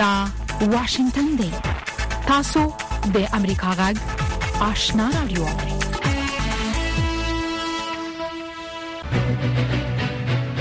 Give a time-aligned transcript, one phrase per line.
[0.00, 0.24] دا
[0.60, 1.50] واشنگتن دی
[2.26, 2.60] تاسو
[3.14, 3.96] د امریکا غږ
[4.60, 5.44] آشنا رادیو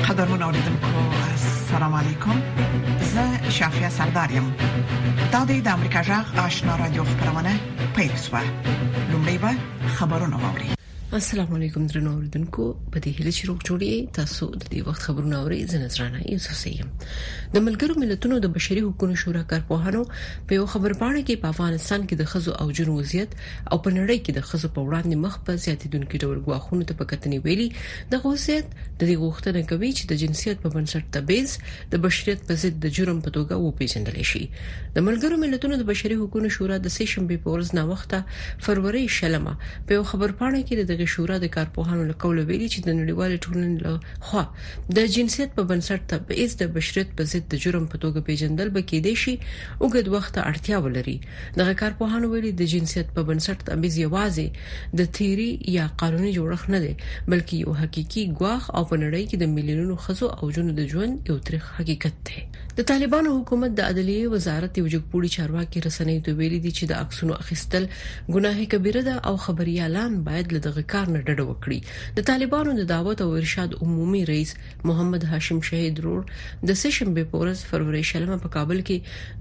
[0.08, 2.42] قدرمن اوریدونکو السلام علیکم
[3.12, 4.50] زه شافیا سردار یم
[5.32, 7.56] دا د امریکا غږ آشنا رادیو خبرونه
[7.96, 8.42] پېښه
[9.12, 9.52] لومړی به
[10.00, 10.79] خبرونه واوري
[11.18, 12.64] السلام علیکم درنو اوریدونکو
[12.96, 16.58] په دې هله چې روغ جوړی تاسو د دې وخت خبرونه اورئ زه نظرانه یوسف
[16.58, 16.92] سیم
[17.56, 22.06] د ملګرو ملتونو د بشري حقوقو شورا کارپوهانو په یو خبر پاڼه کې په افغانستان
[22.10, 25.40] کې د خزو او جنو وضعیت او په نړۍ کې د خزو په وړاندې مخ
[25.48, 27.66] په زیاتیدونکو ډول غواخونو ته پکتنی ویلي
[28.14, 31.58] د غوښتنې د دې غوښتنې کوي چې د جنسیت په بنسټ تبعیض
[31.96, 34.44] د بشریت په ضد د جرم په توګه وپیژندل شي
[35.00, 39.06] د ملګرو ملتونو د بشري حقوقو شورا د سې شنبه په ورځ نه وخته فروری
[39.20, 42.80] شلمه په یو خبر پاڼه کې د دغه شورا د کارپوهانو له قوله ویلي چې
[42.88, 44.44] د نړیوال ټولنې له خوا
[44.98, 48.82] د جنسیت په بنسټ تبعیض د بشریت په ضد د جرم په توګه پیژندل به
[48.90, 49.34] کېدې شي
[49.84, 51.16] اوګد وخت اړتیا ولري
[51.62, 56.80] دغه کارپوهانو ویلي د جنسیت په بنسټ تبعیض یوازې د تیوري یا قانوني جوړښت نه
[56.86, 56.94] دی
[57.32, 61.38] بلکې یو حقيقي ګواخ او پنړی کې د ملیونونو خزو او جنو د ژوند یو
[61.50, 62.44] تاریخ حقیقت دی
[62.82, 67.02] د طالبانو حکومت د عدلیه وزارت یو جګپوړي چارواکي رسنۍ ته ویلي دي چې د
[67.06, 71.80] عکسونو اخیستل ګناه کبیره ده او خبريالان باید له دغه کار نه ډډه وکړي
[72.18, 74.52] د طالبانو د دعوت او ارشاد عمومي رئیس
[74.90, 76.22] محمد هاشم شهید رور
[76.70, 78.98] د سشنبه پورس فروری شلمه په کابل کې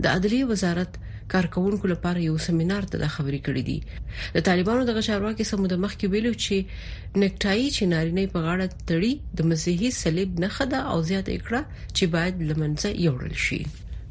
[0.07, 0.93] د عدلیه وزارت
[1.33, 3.79] کارکونکو لپاره یو سیمینار ته د خبري کړې دي
[4.37, 6.57] د طالبانو د غشارواکي سمود مخ کې ویلو چې
[7.23, 11.61] نکټای چې نارینه په غاړه تړي د مسیحي صلیب نه خده او زیات اکړه
[11.97, 13.61] چې باید لمنځه یوړل شي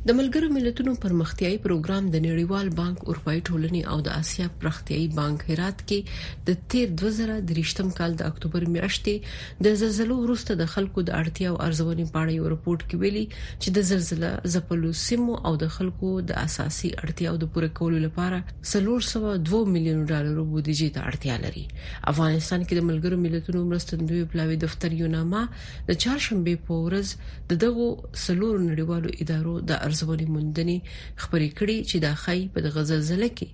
[0.08, 5.42] د ملګرو ملتونو پرمختیایي پروګرام د نړیوال بانک اروپאי ټولنې او د آسیا پرمختیایي بانک
[5.48, 11.50] هرات کې د 2023م کال د اکتوبر میاشتې د زلزلو وروسته د خلکو د اړتیا
[11.54, 15.74] او ارزونې په اړه یو رپورت کې ویلي چې د زلزلې زپلو سیمو او د
[15.80, 18.42] خلکو د اساسي اړتیاو د پوره کولو لپاره
[18.76, 21.66] 302 میلیون ډالر بودیجې ته اړتیا لري
[22.14, 25.44] افغانستان کې د ملګرو ملتونو مرستندوی پلاوي دفتر یوناما
[25.92, 27.92] د چهارشنبه په ورځ د دغو
[28.30, 30.78] سلور نړیوالو ادارو د ارزونې موندنې
[31.22, 33.50] خبرې کړې چې دا خی په دغه زلزله کې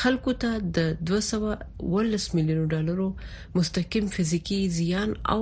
[0.00, 0.78] خلکو ته د
[1.10, 3.08] 210 میلیون ډالرو
[3.58, 5.40] مستقیم فزیکی زیان او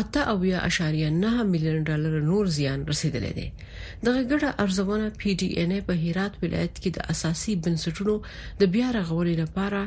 [0.00, 3.48] اته او یا اشاریه نه میلیون ډالر نور زیان رسیدلی دی
[4.04, 8.14] دغه ګډه ارزونه پی ډی ان ای په هرات ولایت کې د اساسي بنسټونو
[8.60, 9.80] د بیا رغولې لپاره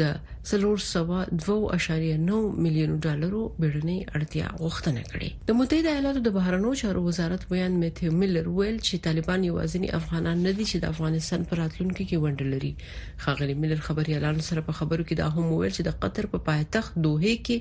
[0.00, 0.02] د
[0.48, 7.04] سلور سوا 2.9 میلیون ډالرو بیرنی اړتیا غوښتنه کړې د متحده ایالاتو د بهرنیو چارو
[7.06, 11.60] وزارت بیان میته ملر ویل چې طالبان یوازینی افغانان نه دي چې د افغانستان پر
[11.62, 12.72] راتلونکو کې ونډه لري
[13.24, 16.38] خاغلی ملر خبري اعلان سره په خبرو کې دا هم ویل چې د قطر په
[16.50, 17.56] پا پایتخت دوحه کې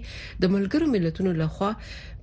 [0.45, 1.71] د ملګرو ملتونو لخوا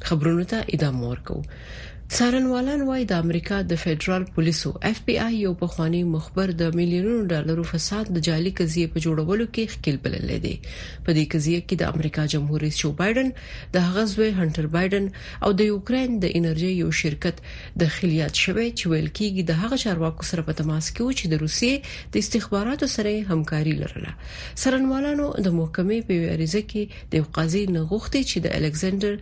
[0.09, 1.39] خبرونو ته ادامه ورکو
[2.13, 7.27] څارنوالان وایي د امریکا د فدرال پولیسو اف بي اي یو بخوانی مخبر د میلیونونو
[7.31, 10.51] ډالرو فساد د جالي قضیه په جوړولو کې ښکیل بلل دي
[11.03, 13.27] په دې قضیه کې د امریکا جمهور رئیس جو بایدن
[13.77, 15.05] د غزوی هانټر بایدن
[15.47, 17.35] او د یوکرين د انرژي یو شرکت
[17.83, 21.25] د خلیات شوی چې ویل کېږي د هغه چارواکو سره په تماس کې و چې
[21.31, 24.11] د روسي د استخباراتو سره همکاري لرله
[24.61, 26.83] څارنوالانو د محکمې په اړیزه کې
[27.15, 29.13] د قاضي نغښتې چې د الکسندر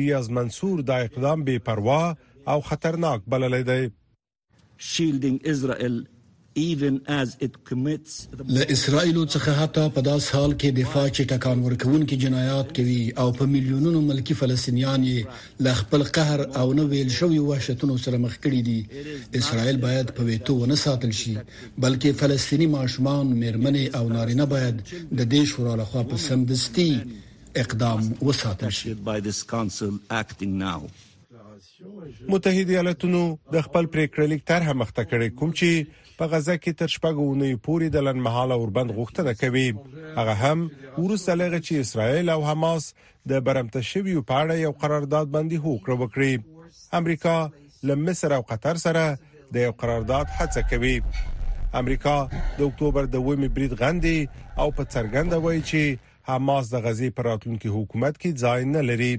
[0.00, 2.02] ریاض منصور د اقدام بے پروا
[2.54, 6.00] او خطرناک بللی دی شیلډینګ اسرائیل
[6.56, 13.28] له اسرایل څخه حتی په داس حال کې دفاع چې ټکان ورکوونکي جنایات کوي او
[13.38, 15.06] په میلیونونو ملکی فلسطینیان
[15.66, 18.80] له خپل قهر او نو ویل شوی وحشتونو سره مخ کړي دي
[19.40, 21.32] اسرایل باید په ویتو ونه ساتل شي
[21.80, 26.92] بلکې فلسطینی ماشومان مېرمنې او نارینه باید د دې شورا لخوا په سمدستي
[27.64, 28.94] اقدام وساتل شي
[32.28, 35.84] متحده ایالاتونو د خپل پریکړلیک طرح مخته کړي کوم چې
[36.20, 39.66] په غزه کې تر شپږو اونۍ پورې د لنمحاله اوربند غوښتنه کوي
[40.18, 40.60] هغه هم
[41.02, 42.84] ورسره لغه چې اسرائیل او حماس
[43.30, 46.32] د برمته شوی په اړه یو قرارداد باندې هوکړه وکړي
[47.00, 47.36] امریکا
[47.90, 49.04] له مصر او قطر سره
[49.54, 50.94] د یو قرارداد هڅه کوي
[51.80, 54.18] امریکا د اکتوبر د ومه بریټ غندي
[54.60, 59.12] او په څرګنده وایي چې حماس د غزي پر راتلونکي حکومت کې ځای نه لري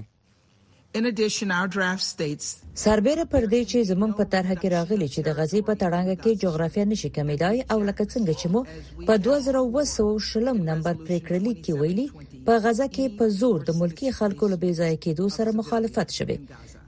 [2.84, 6.38] سربېره پر دې چې زمون په طرحه کې راغلي چې د غزي په تړانګه کې
[6.42, 8.60] جغرافیه نشي کمیدای او لکه څنګه چې مو
[9.08, 12.06] په 2020 شلم نمبر پریکړه لیک کې ویلي
[12.48, 16.36] په غزه کې په زور د ملکی خلکو له بیځای کېدو سره مخالفت شوه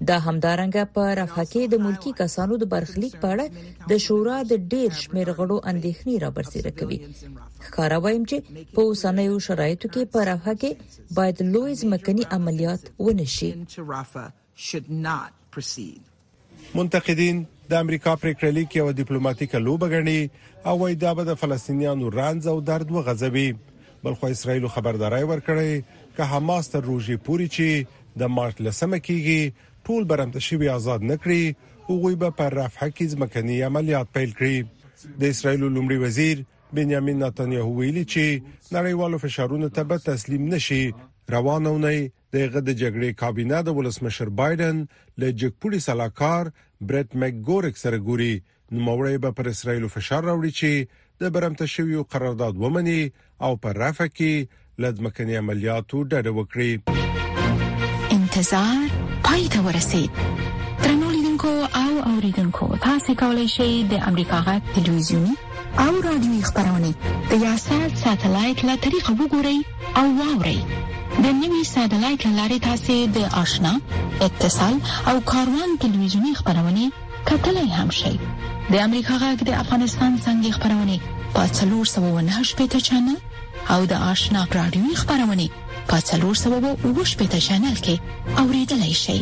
[0.08, 4.58] دا همدارنګه په رافه کې د ملکی کسانو د برخلیک په اړه د شورا د
[4.74, 6.98] ډیر شمیر غړو اندېښنې راپرسیره کوي
[7.76, 13.52] خارویم چې په اوسنیو شرایطو کې په رافه کې باید لوی ځمکني عملیات ونشي
[16.74, 20.20] منتقدین د امریکا پریکړه لیک یو ډیپلوماټیکه لوبه غني
[20.70, 23.48] او وایي دا به د فلسطینیانو رانځ او درد وغځوي
[24.06, 29.86] بل خو اسرایل خبرداري ورکړې ک حماس تر روزي پوري چې د مارچ لسمه کېږي
[29.88, 35.16] ټول برمته شوی آزاد نکړي او غوي به پر رفح کې ځمکني عملیات پیل کړي
[35.22, 36.44] د اسرایل لومړي وزیر
[36.78, 38.44] بنیامین نتانیاهو ویلي چې
[38.76, 40.80] نړیوالو فشارونو ته به تسلیم نشي
[41.36, 44.82] روانونه دغه د جګړې کابینه د ولسمشر بایدن
[45.24, 46.52] له جګپوري سلاکار
[46.92, 48.32] برټ مک ګورک سره ګوري
[48.74, 53.02] نو موري به پر اسرایل فشار راوړي چې د برمته شویو قرارداد ومني
[53.44, 54.32] او پر رافه کې
[54.84, 56.70] لدمکني عملیاتو ډډه وکړي
[58.16, 58.82] انتظار
[59.28, 60.10] پای ته ورسید
[60.82, 61.52] ترنولیدونکو
[61.82, 65.34] او اوریدونکو تاسو کولی شئ د امریکا غا ټلویزیونی
[65.84, 66.90] او رادیوي خبرونه
[67.30, 69.58] د یاسر ساتلایت له طریقو وګورئ
[70.02, 70.58] او واورئ
[71.24, 73.72] د نوي سټلایټ لارې تاسو د آشنا
[74.28, 74.76] اتصال
[75.12, 76.84] او کاروان ټلویزیونی خبرونه
[77.30, 78.14] کتلای هم شئ
[78.72, 80.96] د امریکا غږ د افغانستان څنګه خبرونه
[81.36, 83.16] په 399 چنل
[83.72, 85.46] او د آشنا رادیو خبرونه
[85.90, 87.94] په 399 چنل کې
[88.42, 89.18] اوریدلای شئ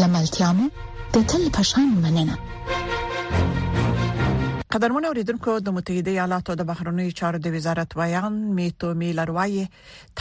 [0.00, 0.66] لملتيامو
[1.14, 2.36] د تل پشان مننه
[4.76, 9.66] قدرمن اوریدونکو د متحده ایالاتو د بهرنیو چارو د وزارت ویان میتو میلر وایي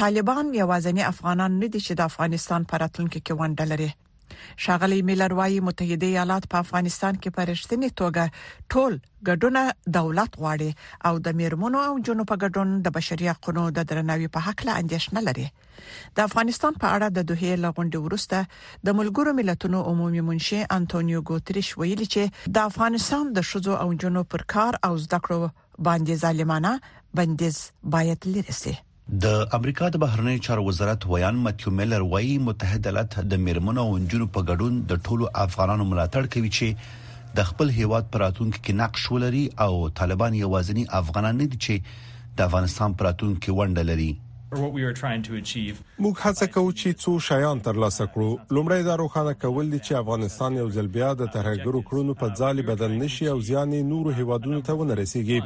[0.01, 3.89] طالبان یوازینی افغانان نه دي چې د افغانستان پراتونکو کې ونډه لري
[4.65, 8.23] شاغلي میلر وايي متحده ایالات په افغانستان کې پرشتنی توګه
[8.71, 8.93] ټول
[9.27, 9.61] ګډونه
[9.97, 10.71] دولت غواړي
[11.09, 14.73] او د میرمنو او جنو په ګډون د بشري حقوقو د درناوي په حق له
[14.83, 15.47] اندیشنه لري
[16.15, 18.39] د افغانستان په اړه د دوه لغونډې ورسته
[18.89, 22.23] د ملګرو ملتونو عمومي منشي انټونیو ګوتریش ویلي چې
[22.57, 25.41] د افغانستان د شذو او جنو پر کار او زده کړو
[25.87, 26.71] باندې ظالمانه
[27.17, 27.57] بندیز
[27.95, 28.75] باید لرسي
[29.23, 33.91] د امریکا د بهرنی چار وزارت ویان ماتیو میلر وایي متحده ایالات د میرمنو او
[33.99, 39.05] انجونو په ګډون د ټولو افغانانو ملاتړ کوي چې د خپل هیواد پراتونکو کې نقش
[39.13, 44.09] ولري او طالبان یوازینی افغانان نه دي چې د افغانستان پراتونکو ونډه لري
[44.55, 50.59] موږ هڅه کوو چې څو شایان ترلاسه کړو لومړی دا روښانه کول دي چې افغانستان
[50.63, 54.77] یو ځل بیا د ترهګرو کړونو په ځالې بدل نشي او ځان نور هیوادونو ته
[54.83, 55.41] ونه رسیږي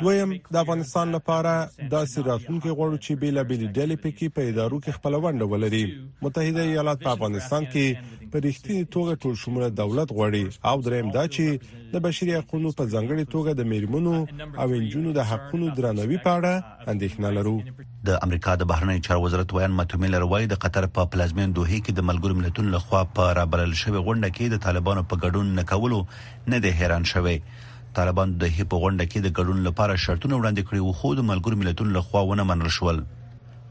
[0.00, 1.52] دویم د افغانستان لپاره
[1.94, 5.82] داسې راتلونکي غواړو چې بیلابېلې ډلې پکې په ادارو کې خپل ونډه ولري
[6.26, 11.24] متحده ایالات په افغانستان کې په رښتینی توګه ټول شموله دولت غواړي او دریم دا
[11.34, 14.16] چې د بشري حقوقو په ځنګړې توګه د میرمنو
[14.64, 17.56] او انجونو د حقوقو درناوي په اړه اندېښنه لرو
[18.10, 21.92] د امریکا د بهرنی چار وزارت ویان متومي لروي د قطر په پلازمین دوهې کې
[21.98, 26.04] د ملګرو ملتونو لخوا په رابرل شوی غونډه کې د طالبانو په ګډون نکولو
[26.50, 27.36] نه د حیران شوی
[27.98, 31.58] طالبان د هیپ غونډه کې د ګډون لپاره شرطونه وړاندې کړي او خو د ملګرو
[31.62, 33.00] ملتونو لخوا ونه منل شول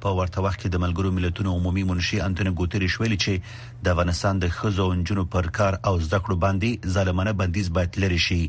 [0.03, 4.41] په ورته وخت کې د ملګرو ملتونو عمومي منشي انټونی ګوتریش ویلي چې د افغانستان
[4.43, 8.39] د خزو انجونو پر کار او زده کړو باندې ظالمانه بندیز باید لري شي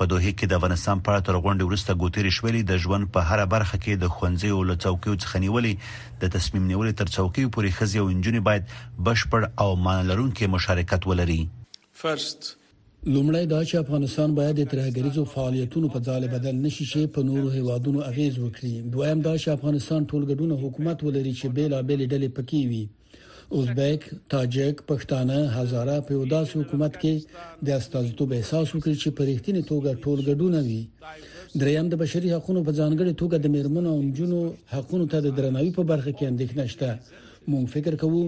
[0.00, 3.28] په دوه کې د افغانستان په اړه تر غونډې وروسته ګوتریش ویلي د ژوند په
[3.30, 7.80] هر برخه کې د خوندزي او لڅوکیو څخه نیولې د تصمیم نیولې تر څوکیو پورې
[7.80, 11.40] خزي او انجونې باید بشپړ او مانلرونکو مشارکت ولري
[12.04, 12.52] فرست
[13.14, 17.50] لومړی دا چې افغانستان باید د ترهګریزو فعالیتونو په ځاله بدل نشي چې په نورو
[17.56, 22.84] هیوادونو اغیز وکړي دویم دا چې افغانستان ټولګډونه حکومت ولري چې بیلابېل ډلې پکې وي
[23.56, 24.00] اوزبک،
[24.34, 27.14] تاجک، پښتانه، هزاره په داس حکومت کې
[27.68, 30.82] د استازیتوب احساس وکړي چې په رښتینې توګه ټولګډونه وي
[31.60, 34.40] دریم د بشري حقوقو په ځانګړي توګه د میرمنو او نجونو
[34.74, 36.90] حقوقو ته د درناوي په برخه کې اندېښنه شته
[37.52, 38.22] مونږ فکر کوو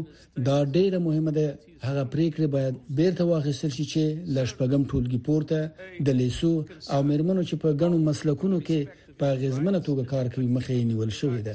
[0.47, 1.47] دا ډیره مهمه ده
[1.89, 4.03] هغه پریکړه باید بیرته واخیستل شي چې
[4.35, 5.59] لښپګم ټولګي پورته
[6.07, 6.53] د لیسو
[6.95, 8.81] او مرمنو چې په غنو مسلکونو کې
[9.21, 11.55] په غیزمنه توګه کار کوي مخې نیول شوې ده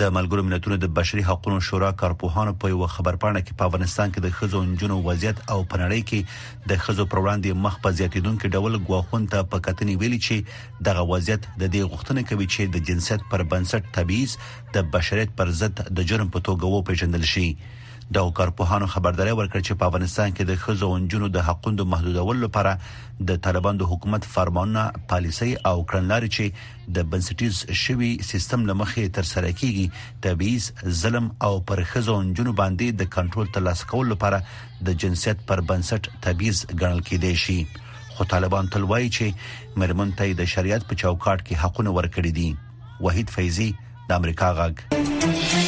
[0.00, 4.24] د ملګرو ملتونو د بشري حقوقو شورا کارپوهانو په یو خبرپاڼه کې په افغانستان کې
[4.24, 8.78] د خزو انجونو وضعیت او پنړی کې د خزو پر وړاندې مخ په زیاتیدونکو ډول
[8.90, 13.26] غواخون ته په کتنې ویلي چې دغه وضعیت د دې غوښتنه کوي چې د جنسیت
[13.32, 14.36] پر بنسټ تبعیض
[14.78, 17.48] د بشریت پر ضد د جرم په توګه وپیژندل شي
[18.16, 22.72] د کارپوهانو خبرداري ورکړ چې په افغانستان کې د خزو اونجونو د حقوقو محدودولو لپاره
[23.30, 24.84] د طالبان د حکومت فرمانونه
[25.14, 30.70] پالیسي او کړنلارې چې د بنسټیز شوی سیستم لمخې تر سره کیږي تبعیض
[31.02, 34.42] ظلم او پر خزو اونجونو باندې د کنټرول ترلاسه کولو لپاره
[34.90, 37.60] د جنسیت پر بنسټ تبعیض ګڼل کېدای شي
[38.16, 43.00] خو طالبان تل وایي چې مرمن ته د شریعت په چوکاټ کې حقونه ورکړي دي
[43.08, 43.68] وحید فیضی
[44.10, 45.67] د امریکا غږ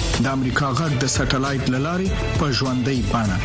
[0.23, 2.07] د امریکا غږ د سټلایټ لاري
[2.39, 3.37] په ژوندۍ بانه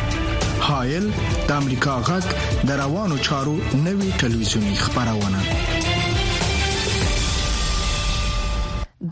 [0.65, 1.05] هایل
[1.49, 2.25] د امریکا غږ
[2.69, 3.53] د روانو چارو
[3.85, 5.39] نوي ټلویزیونی خبرونه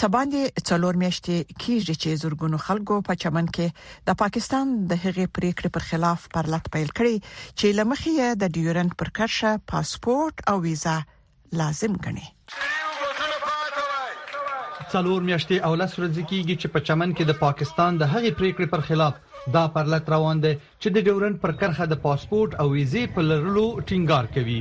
[0.00, 3.66] څباندې څلور میاشتې کیږي چې زورګونو خلکو په چمن کې
[4.10, 7.16] د پاکستان د هغې پریکړې پر خلاف پرلط پیل کړي
[7.58, 10.96] چې لمخې د ډیورن پر کرشه پاسپورت او ویزا
[11.62, 12.26] لازم کړي
[14.92, 18.66] څلور میاشتې او لس ورځې کېږي چې په چمن کې د پاکستان د هغې پریکړې
[18.72, 19.14] پر خلاف
[19.56, 23.66] دا پرلط روان دي چې د ډیورن پر کرخه د پاسپورت او ویزې په لرلو
[23.90, 24.60] ټینګار کوي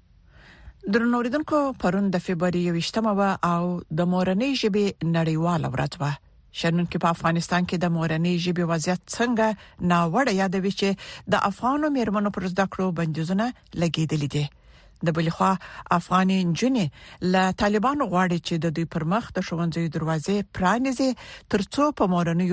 [0.89, 3.21] درنوریدونکو پرون د فبراير 28مه و
[3.51, 3.65] او
[3.97, 4.85] د مورنۍ ژبې
[5.17, 6.05] نړیواله ورځ و
[6.61, 11.93] شنن کې په افغانستان کې د مورنۍ ژبې وضعیت څنګه ناوړه یادوي چې د افغانو
[11.99, 13.45] مېرمنو پر زده کړو بندیزونه
[13.81, 14.45] لګیدلې دي
[15.05, 15.51] د بلې خوا
[16.01, 16.85] افغان جنې
[17.35, 21.11] لا طالبان غواړي چې د دوی پر مخ د شونځي دروازې پرانیزي
[21.55, 22.49] ترڅو په مورنۍ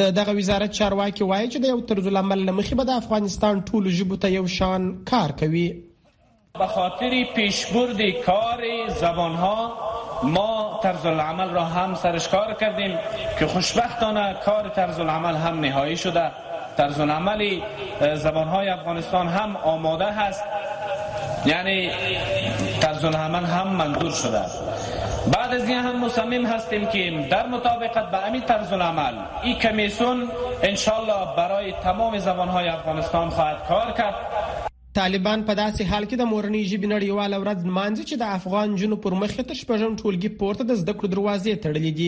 [0.00, 3.96] د دغه وزارت چارواکي وایي چې د یو طرز العمل لمخې به د افغانستان ټولو
[4.00, 5.66] ژبو ته یو شان کار کوي
[6.58, 8.60] به خاطر پیشبرد کار
[9.40, 9.72] ها
[10.22, 12.98] ما طرز العمل را هم سرش کار کردیم
[13.38, 16.30] که خوشبختانه کار طرز العمل هم نهایی شده
[16.76, 17.60] طرز العمل
[18.52, 20.44] های افغانستان هم آماده هست
[21.46, 21.90] یعنی
[22.80, 24.40] طرز العمل هم منظور شده
[25.38, 30.28] بعد از این هم مصمم هستیم که در مطابقت به همین طرز العمل این کمیسون
[30.62, 34.14] انشالله برای تمام زبان های افغانستان خواهد کار کرد
[34.96, 38.96] طالبان په داسې حال کې د مورنۍ ژبې نړیواله ورځ نمانځي چې د افغان جنو
[39.06, 42.06] پر مخ تر شپږم ټولګي پورته د زده کړو دروازې تړلې دي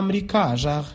[0.00, 0.94] امریکا ژغ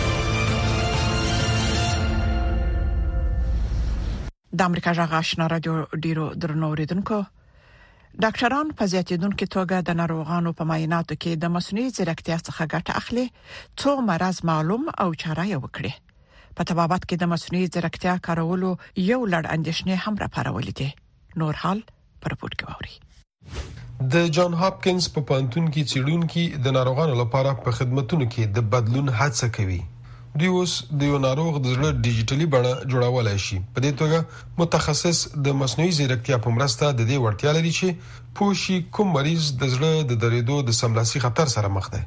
[4.61, 7.15] د امریکا جغ آشنا رادیو ډیرو درنو اوریدونکو
[8.23, 13.23] ډاکټران په زیاتیدونکو توګه د ناروغانو په معایناتو کې د مصنوعي ځیرکتیا څخه ګټه اخلي
[13.83, 15.93] څو مرز معلوم او چاره یې وکړي
[16.59, 18.71] په تبابت کې د مصنوعي ځیرکتیا کارولو
[19.07, 20.89] یو لړ اندیشنې هم راپارولې دي
[21.43, 21.81] نور حال
[22.25, 27.55] پر پورت کې ووري د جان هاپکینز په پانتون کې چېډون کې د ناروغانو لپاره
[27.65, 29.79] په خدماتو کې د بدلون هڅه کوي
[30.39, 34.19] دوی اوس د یو ناروغ د زړه ډیجیټلی بڼه جوړولای شي په دې توګه
[34.61, 37.87] متخصص د مصنوعي ځیرکتیا په مرسته د دې ورټیا لري چې
[38.35, 42.01] پوشي کوم مریض د زړه د درېدو د سملاسي خطر سره مخ دی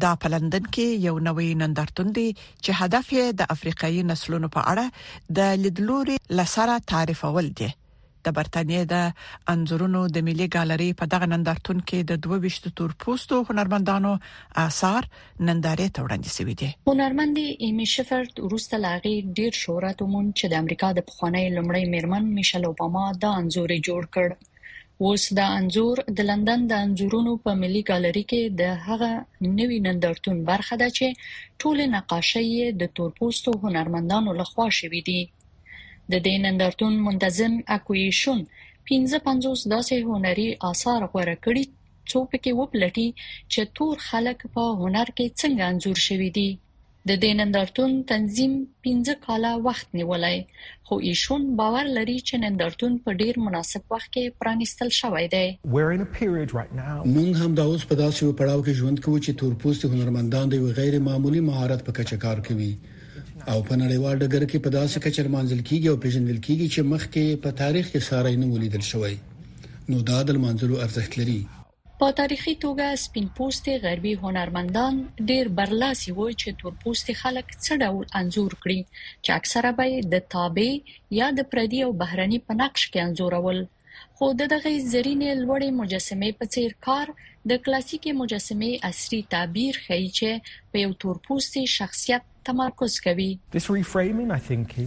[0.07, 4.68] دا په لندن کې یو نوې نندرتون دی چې هدف یې د افریقایي نسلونو په
[4.74, 7.70] اړه د لیدلوري لسره تعریفول دي
[8.24, 8.94] د برتانیې د
[9.54, 14.12] انزورونو د ملي ګالري په دغه نندارتون کې د 22 تور پوسټو هنرمندانو
[14.66, 15.02] آثار
[15.48, 20.54] نندارې ته وړاندې شوې دي هنرمند ایمي شفرد روسته لاغي ډیر شهرت ومون چې د
[20.62, 24.28] امریکا د پخواني لمړی میرمن میشل اوباما د انزورې جوړ کړ
[25.06, 29.11] اوس د انزور د لندن د انزورونو په ملي ګالري کې د هغه
[29.61, 31.06] نوي نندارتون برخه ده چې
[31.61, 32.48] ټول نقاشۍ
[32.80, 35.20] د تور پوسټو هنرمندانو لخوا شوې دي
[36.12, 41.64] د دې نندارتون منتظم اکویشن 1550 داسې هنري آثار غوړه کړی
[42.11, 43.09] څو پکې وپلټي
[43.53, 46.49] چې تور خلک په هنر کې څنګه انزور شوي دي
[47.09, 48.53] د دې نندارتون تنظیم
[48.88, 50.38] 15 کاله وخت نیولای
[50.88, 57.42] خو ایشون باور لري چې نندارتون په ډیر مناسب وخت کې پرانیستل شوی دی موږ
[57.42, 60.99] هم دا اوس په داسې یو پړاو کې ژوند کوو چې تورپوستي هنرمندان د غیر
[61.11, 62.73] معمولي مهارت په کچه کار کوي
[63.48, 67.24] او په نړیوال ډګر کې په داسې کچر مانځل کیږي او پیژندل کیږي چې مخکې
[67.46, 69.16] په تاریخ کې ساري نه ولیدل شوی
[69.92, 71.38] نو دا د منځلو ارزښت لري
[72.03, 75.00] په تاریخي توګه سپین پوستې غربي هنرمندان
[75.31, 78.81] ډېر برلاسي وو چې تور پوستې خلک څه ډول انزور کړي
[79.24, 80.68] چې اکثره به د تابع
[81.20, 86.44] یا د پردي او بهرني په نقش کې انزورول خو دغه زرینې لوړې مجسمې په
[86.55, 87.14] څیر کار
[87.53, 93.30] د کلاسیکي مجسمې اصلي تعبیر خایي چې په یو تورپوستي شخصیت تمرکز کوي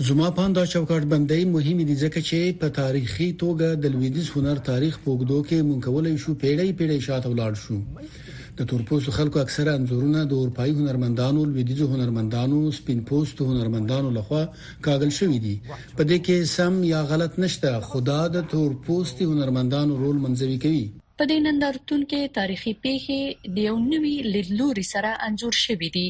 [0.10, 4.93] زما پاندا چوکاټ بندي مهمه دي ځکه چې په تاریخي توګه د لویدیز هنر تاریخ
[5.04, 7.78] پوګدو کې مونږ کولای شو پیړۍ پیړۍ شاته ولاړ شو
[8.58, 14.41] د تورپوسو خلکو اکثره انزورونه د اروپאי هنرمندانو لویدیزو هنرمندانو سپین پوستو هنرمندانو لخوا
[14.89, 15.56] کاغل شوې دي
[15.97, 20.84] په دې کې سم یا غلط نشته خدا د تورپوستي هنرمندانو رول منځوي کوي
[21.21, 26.06] په دې نندارتون کې تاریخي پیښې د یو نوي لیدلوري سره انزور شوې دي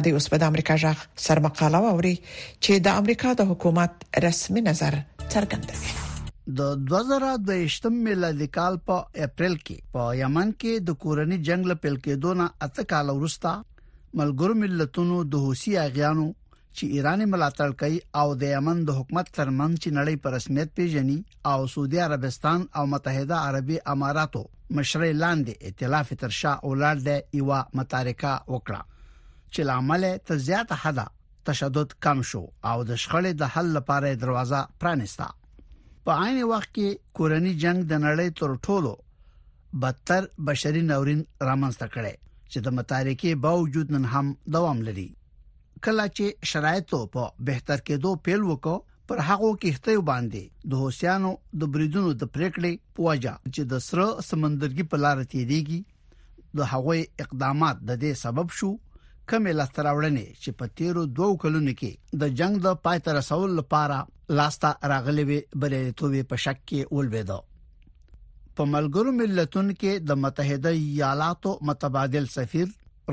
[0.00, 4.94] راځي اوس په د امریکا ژغ سرمقاله ووري چې د امریکا د حکومت رسمي نظر
[5.32, 6.08] څرګندوي
[6.60, 11.98] د 2023 میلادي کال په اپریل کې په یمن کې د کورنی جنگ له پیل
[12.06, 13.52] کېدو نه اته کال وروسته
[14.20, 16.28] ملګرو ملتونو د حوثي اغیانو
[16.76, 21.18] چې ایران ملاتړ کوي او د یمن د حکومت ترمن چې نړۍ پر رسمیت پیژني
[21.54, 24.44] او سعودي عربستان او متحده عربي اماراتو
[24.76, 28.89] مشرې لاندې ائتلاف تر شا اولاد د ایوا متارکه وکړه
[29.54, 31.04] چې لامل ته زیاته حدا
[31.50, 35.28] تشدد کم شو او د شخړې د حل لپاره دروازه پرانستا
[36.08, 38.92] په عین وخت کې کورنی جنگ د نړۍ تر ټولو
[39.84, 42.14] بدتر بشري ناورین رامنځته کړي
[42.52, 45.08] چې د متارکې باوجود نن هم دوام لري
[45.86, 51.30] کله چې شرایطو په بهتر کېدو پیل وکړو پر هغه کې احتیاط باندې د هوسیانو
[51.60, 55.80] د بریدونو د پریکړې پوجا چې د سره سمندرګي په لار تیریږي
[56.58, 58.70] د هغوی اقدامات د دې سبب شو
[59.30, 63.52] کمې لاسته راوړنې چې په تیرو دوو کلونو کې د جنگ د پای ته رسول
[63.58, 63.98] لپاره
[64.40, 67.36] لاسته راغلي وي بلې توبې په شک کې ولويده
[68.60, 72.66] په ملګرو ملتونو کې د متحده ایالاتو متبادل سفیر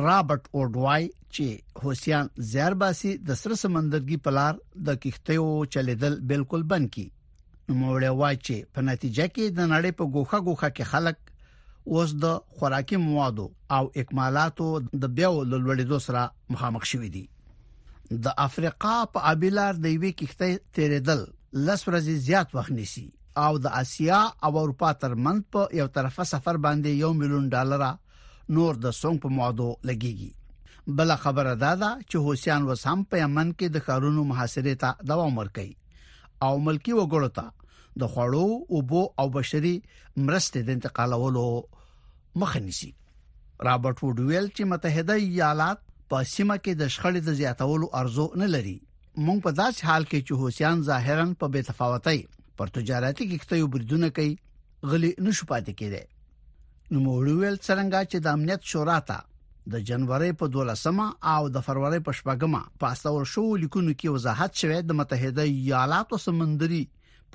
[0.06, 5.46] رابرټ اورډوای چې حوسیان زیرباسي د سر سمندرګي پلار د کښتیو
[5.78, 7.08] چلیدل بالکل بند کړي
[7.68, 11.27] نو موړې وای چې په نتیجه کې د نړۍ په ګوخه ګوخه کې خلک
[11.96, 13.44] اوس د خوراکي موادو
[13.76, 14.66] او اکمالاتو
[15.04, 16.24] د بیاو لوړېدو سره
[16.56, 17.22] مخامخ شوې دي
[18.26, 21.22] د افریقا په ابيلار د یوې کښته تیرېدل
[21.70, 23.04] لس ورځې زیات وخت نیسي
[23.46, 27.86] او د اسیا او اروپا ترمنځ په یو طرفه سفر باندې یو میلیون ډالر
[28.60, 33.50] نور د سونګ په موادو لګيږي بل خبره دا ده چې حسین وسام په یمن
[33.56, 39.04] کې د کارونو محاصره ته دوام ورکړي او ملکی وګړو ته د خوړو او بو
[39.24, 41.48] او بشري مرستې د انتقالولو
[42.42, 42.90] مخه نیسي
[43.68, 45.80] رابرټ وډ ویل چې متحده ایالات
[46.12, 48.76] په سیمه کې د شخړې د زیاتولو ارزو نه لري
[49.28, 52.20] مونږ په داسې حال کې چې حوسیان ظاهرا په بې تفاوتۍ
[52.58, 54.34] پر تجارتي کښتیو بریدونه کوي
[54.92, 56.04] غلي نشو پاتې کېده
[56.92, 59.18] نو موړ ویل څنګه چې د امنیت شورا ته
[59.74, 64.78] د جنوري په 12مه او د فروری په شپږمه پاسور شو لیکونکو کې وضاحت شوه
[64.92, 66.84] د متحده ایالاتو سمندري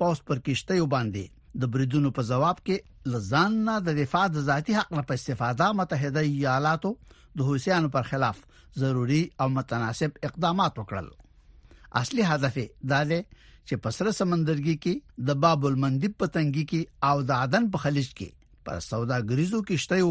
[0.03, 1.25] پوس پر کشته یو باندې
[1.61, 5.67] د بریدونو په جواب کې لزان نه د دفاع د ذاتی حق نه په استفاده
[5.79, 6.91] متحده ایالاتو
[7.39, 8.39] د حوثیانو پر خلاف
[8.83, 12.57] ضروری او متناسب اقدامات وکړل اصلي هدف
[12.93, 17.43] دا دی چې په سره سمندرګي کې د باب المندب په تنګي کې او د
[17.45, 20.09] عدن په خلیج کې پر سوداګریزو کشتیو